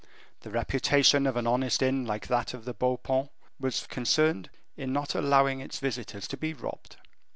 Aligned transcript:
The 0.39 0.49
reputation 0.49 1.27
of 1.27 1.37
an 1.37 1.45
honest 1.45 1.83
inn 1.83 2.07
like 2.07 2.25
that 2.25 2.55
of 2.55 2.65
the 2.65 2.73
Beau 2.73 2.97
Paon 2.97 3.29
was 3.59 3.85
concerned 3.85 4.49
in 4.75 4.91
not 4.91 5.13
allowing 5.13 5.59
its 5.59 5.77
visitors 5.77 6.27
to 6.29 6.37
be 6.37 6.55
robbed. 6.55 6.95